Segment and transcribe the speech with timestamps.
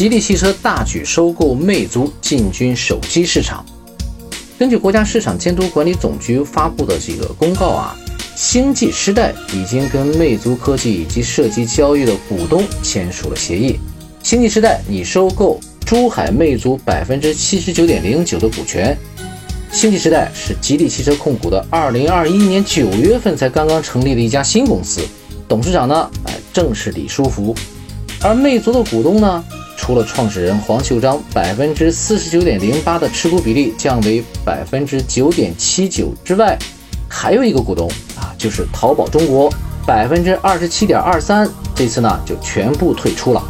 [0.00, 3.62] 吉利汽车大举收购魅族，进军手机市场。
[4.58, 7.94] 根据国家市场监督管理总局发布的这个公告啊，
[8.34, 13.78] 星际时代已经跟魅族科技以及涉及交易的股东签署了协议。
[14.22, 18.96] 星际时代拟收购珠海魅族百分之七十九点零九的股权。
[19.70, 25.02] 星际时代是吉利汽车控股的二零二一年九月份才刚刚成立的一家新公司，
[25.46, 27.54] 董事长呢，哎，正是李书福。
[28.22, 29.44] 而魅族的股东呢？
[29.80, 36.56] 除了创始人黄秀章百分之四十九点零八的持股比例降为百分之九点七九之外，
[37.08, 39.50] 还有一个股东啊，就是淘宝中国
[39.86, 43.42] 百分之二十七点二三，这次呢就全部退出了。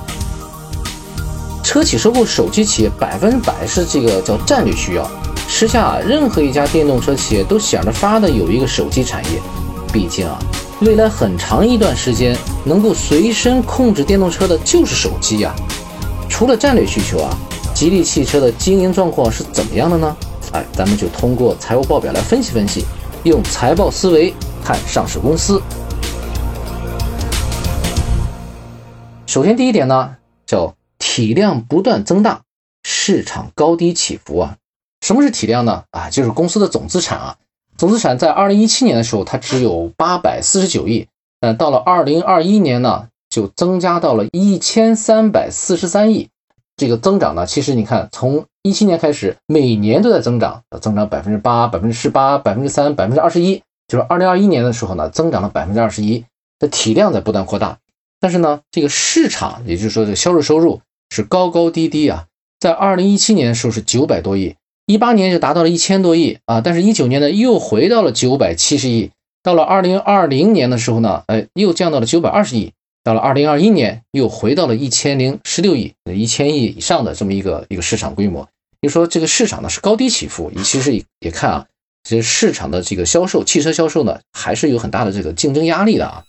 [1.64, 5.10] 车企收购手机企业百分之百是这个叫战略需要，
[5.48, 9.42] 时下任何一家电动车企业都想着法的有一个手机产业，
[9.92, 10.38] 毕竟啊，
[10.80, 15.52] 未来很长一段时间能够随身控制电动车的就是手机呀。
[16.40, 17.36] 除了战略需求啊，
[17.74, 20.16] 吉利汽车的经营状况是怎么样的呢？
[20.54, 22.82] 哎，咱们就通过财务报表来分析分析，
[23.24, 24.32] 用财报思维
[24.64, 25.60] 看上市公司。
[29.26, 32.40] 首先第一点呢，叫体量不断增大，
[32.84, 34.56] 市场高低起伏啊。
[35.02, 35.82] 什么是体量呢？
[35.90, 37.36] 啊，就是公司的总资产啊。
[37.76, 41.06] 总资产在二零一七年的时候，它只有八百四十九亿，
[41.38, 43.08] 但到了二零二一年呢？
[43.30, 46.28] 就增加到了一千三百四十三亿，
[46.76, 56.24] 这个增长呢，其实你看，从一七年开始，每年都在增长，增长百分之八、百分之十八、百分之三、百分之二十一，就是二零二一年的时候呢，增长了百分之二十一，
[56.58, 57.78] 的体量在不断扩大。
[58.18, 62.26] 但是呢，这个市场，也就是说这个销售收入是高高低低啊，
[62.58, 72.72] 在二零一七年的时候是九百多亿，一八年就达到了一千多亿啊，但是一九年呢又回到了九百七十亿，到了二零二零年的时候呢，哎，又降到了九百二十亿。
[73.02, 78.48] 到了二零二一年，又回到了一千零十六亿、一千亿以上的这么一个一个市场规模。
[78.82, 81.66] 就说这个市场呢是高低起伏，你其实也看啊，
[82.04, 86.24] 其实市场的这个销售，汽车销售呢还是有很大的这个竞争压力的啊。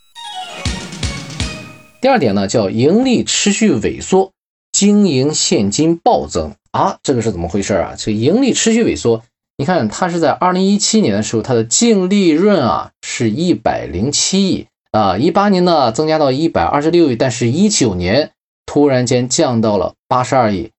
[2.01, 4.31] 第二点呢叫盈利持续萎缩，
[4.71, 7.95] 经营现金暴增啊，这个是怎么回事啊？
[7.97, 9.23] 这盈利持续萎缩，
[9.57, 14.67] 你看它是在二零一七年的时候，它的净利润啊是一百零七亿。
[14.91, 18.31] 啊，一八年呢增加到一百二十六亿，但是一九年
[18.65, 20.71] 突然间降到了八十二亿，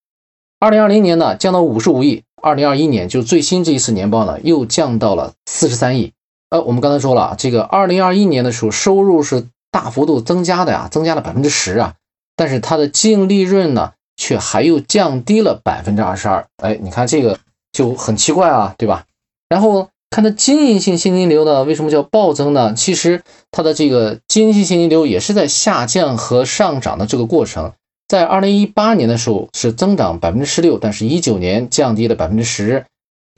[0.60, 6.12] 二零二零年呢降到五十五亿，二零二一年就最新这一次年报呢又降到了四十三亿。
[6.50, 11.94] 呃，我们刚才说了，这个二零二一年的时候收入是大幅度增加的呀，增加了百分之十啊，
[12.36, 16.46] 但是它的净利润呢却还又降低了百分之二十二。
[16.62, 17.38] 哎，你看这个
[17.72, 19.06] 就很奇怪啊，对吧？
[19.48, 19.88] 然后。
[20.12, 22.74] 看它经营性现金流呢，为什么叫暴增呢？
[22.74, 27.72] 其实它的这个经营性现金流也是在下降和上涨的这个过程。
[28.08, 32.84] 在二零一八年的时候是增长百分之十六，但是一九年降低了百分之十，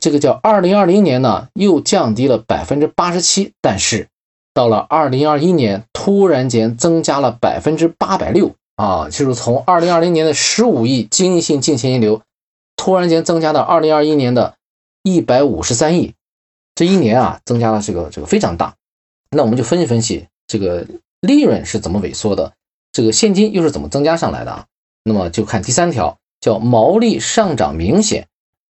[0.01, 4.09] 这个叫二零二零年呢又降低了百分之八十七，但是
[4.53, 12.23] 到了二零二一年突然间增加了百分之八百六啊，就是从二零二零年的十五亿经营性净现金流，
[12.75, 14.55] 突然间增加到二零二一年的
[15.05, 16.15] 一百五十三亿。
[16.75, 18.75] 这一年啊，增加了这个这个非常大，
[19.31, 20.87] 那我们就分析分析这个
[21.21, 22.53] 利润是怎么萎缩的，
[22.93, 24.67] 这个现金又是怎么增加上来的啊？
[25.05, 28.27] 那么就看第三条，叫毛利上涨明显，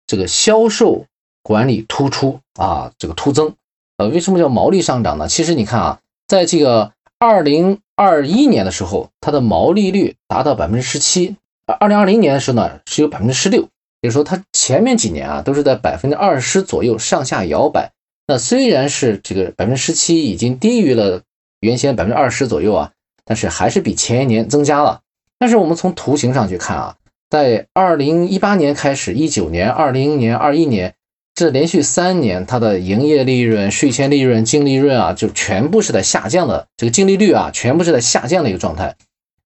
[0.06, 1.06] 这个销售
[1.42, 3.56] 管理突出啊，这个突增。
[3.98, 5.28] 呃，为什么叫毛利上涨呢？
[5.28, 13.68] 其实你看啊，在这个二零二一年的时候，它的毛利率达到百分之十七，二零二零年的时候呢，是有百分之十六。
[14.00, 17.92] 比如说，它前面几年啊都是在百分之二十左右上下摇摆。
[18.28, 21.22] 那虽然是这个百分之十七已经低于了
[21.62, 22.92] 原先百分之二十左右啊，
[23.26, 25.00] 但是还是比前一年增加了。
[25.40, 26.96] 但是我们从图形上去看啊，
[27.30, 30.94] 在二零一八年开始，一九年、二零年、二一年
[31.34, 36.68] 这连续三年，它的营业利润、税前利润、净利润啊，就全部是在下降的。
[36.76, 38.96] 这个净利率啊，全部是在下降的一个状态。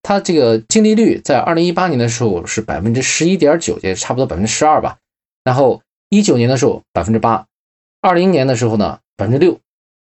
[0.02, 4.98] 它这个净利率在二零一八年的时候是百分之十一点九，也差不多百分之十二吧。
[5.44, 7.46] 然后一九年的时候百分之八，
[8.00, 9.58] 二零年的时候呢百分之六，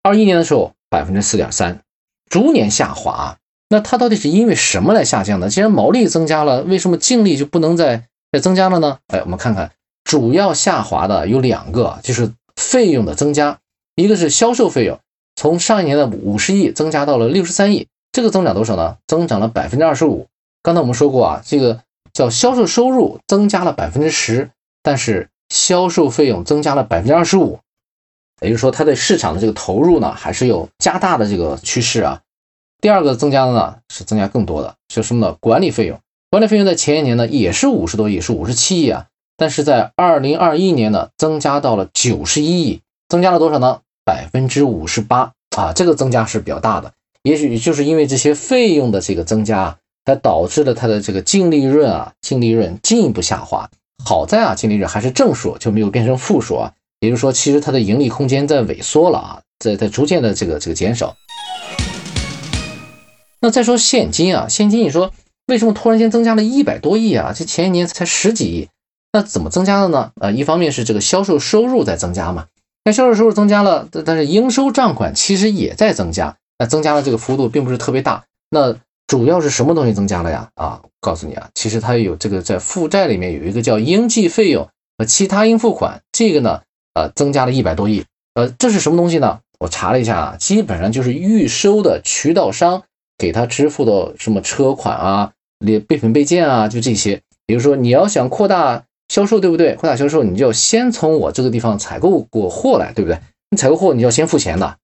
[0.01, 1.81] 二一年的时候百分之四点三，
[2.29, 3.37] 逐年下滑。
[3.69, 5.49] 那它到底是因为什么来下降的？
[5.49, 8.99] 既然毛利增加了，为什么净利就不能再再增加了呢？
[9.07, 9.71] 哎，我们看看，
[10.03, 13.59] 主要下滑的有两个，就是费用的增加，
[13.95, 14.99] 一个是销售费用，
[15.35, 17.87] 从上一年的五十亿增加到了六十三亿。
[18.13, 18.97] 这个增长多少呢？
[19.07, 20.27] 增长了百分之二十五。
[20.61, 21.81] 刚才我们说过啊，这个
[22.13, 24.51] 叫销售收入增加了百分之十，
[24.83, 27.59] 但是销售费用增加了百分之二十五，
[28.39, 32.21] 也就是说它对市场的这个投入呢，还是有加大的这个趋势啊。
[32.79, 35.35] 第二个增加的呢，是增加更多的，是什么呢？
[35.39, 35.99] 管理费用。
[36.29, 39.07] 管理费用在前一年呢也是五十多亿，是五十七亿啊，
[39.37, 43.81] 但是在二零二一年呢增加到了九十一亿，增加了多少呢？
[44.05, 46.93] 百分之五十八啊，这个增加是比较大的。
[47.23, 53.69] 也许就是因为这些费用的这个增加，它导致了它的这个净利润啊，净利润进一步下滑。
[54.03, 56.73] 好在啊，净利润还是正数，就没有变成负数啊。
[56.99, 61.15] 也就是说，其实它的盈利空间在萎缩了啊，在在逐渐的这个这个减少。
[63.39, 65.13] 那再说现金啊，现金你说
[65.47, 67.33] 为什么突然间增加了一百多亿啊？
[67.33, 68.67] 这前一年才十几亿，
[69.13, 70.11] 那怎么增加的呢？
[70.19, 72.47] 啊，一方面是这个销售收入在增加嘛，
[72.83, 78.23] 那销售收入增加了，但是应收账款其实也在增加，增加的这个幅度并不是特别大。
[78.49, 78.75] 那
[79.07, 80.49] 主要是什么东西增加了呀？
[80.55, 84.67] 啊，告诉你啊，其实它有这个在负债里面有一个叫应计费用
[84.97, 86.61] 和其他应付款，这个呢，
[86.93, 88.05] 呃，增加了一百多亿。
[88.35, 89.39] 呃，这是什么东西呢？
[89.59, 92.83] 我查了一下啊，基本上就是预收的渠道商
[93.17, 97.21] 给他支付的什么车款啊、备备品备件啊，就这些。
[97.45, 99.75] 也就是说你要想扩大销售，对不对？
[99.75, 103.19] 扩大销售，你就要先从我这个地方采购过货来，对不对？
[103.51, 104.77] 你采购货你要先付钱的，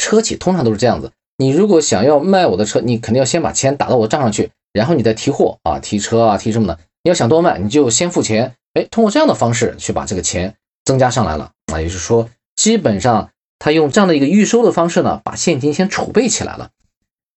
[0.00, 1.12] 车企通常都是这样子。
[1.36, 6.78] 你如果想要卖我的车，你肯定要先把钱打到我账上去，然后你再提货啊，提车啊，提什么的。
[7.02, 10.54] 你要想多卖，你就先付钱，哎，通过这样的方式去把这个钱
[10.84, 11.80] 增加上来了啊。
[11.80, 16.70] 也就是说，基本上他用这样的一个预收的方式呢，把现金先储备起来了。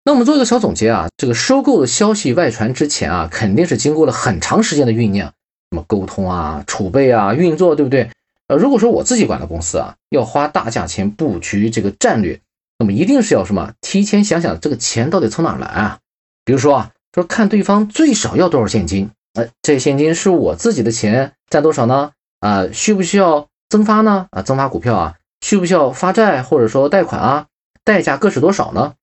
[0.05, 5.27] 那我们做一个小总结啊，这个收购的消息外传之前啊，肯定是经过了很长时间的酝酿，
[5.71, 8.09] 什么沟通啊、储备啊、运作，对不对？
[8.47, 12.41] 呃，如果说我自己管的公司啊，要花大价钱布局这个战略。
[12.83, 13.71] 那么一定是要什么？
[13.79, 15.99] 提前想想这个钱到底从哪来啊？
[16.43, 22.11] 比如说啊，说看对方最少要多少现金，哎，这现金是我自己的钱占多少呢？
[22.41, 24.27] 啊，需不需要增发呢？
[24.31, 27.45] 啊，增发股票啊，需不需要发债或者说贷款啊？
[27.85, 28.95] 代价各是多少呢？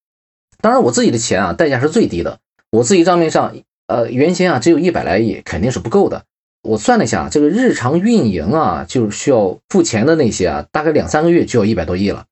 [0.61, 2.39] 当然我自己的钱啊，代价是最低的。
[2.71, 3.55] 我自己账面上，
[3.87, 6.25] 呃，原先啊只有一百来亿，肯定是不够的。
[6.61, 12.27] 我算了一下，这个日常运营啊，就是需要付钱的那些啊，大概两三个月就要一百多亿了。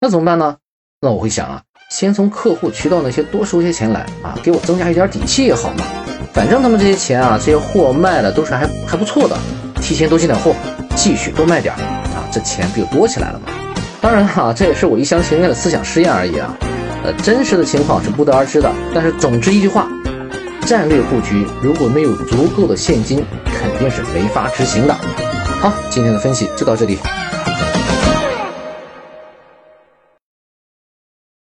[0.00, 0.56] 那怎么办呢？
[1.04, 1.60] 那我会想啊，
[1.90, 5.84] 先从客户渠道那些多收些钱来啊，给我增加一点底气也好嘛。
[6.32, 9.36] 反正他们这些钱啊，这些货卖的都是还还不错的，
[9.82, 10.54] 提前多进点货，
[10.96, 13.52] 继续多卖点啊，这钱不就多起来了吗？
[14.00, 16.56] 当然哈，这也是我一厢情愿的思想实验而已啊。
[17.04, 18.72] 呃，真实的情况是不得而知的。
[18.94, 19.86] 但是总之一句话，
[20.64, 24.94] 战略布局如果没有足够的现金，肯定是没法执行的。
[25.60, 26.98] 好，今天的分析就到这里。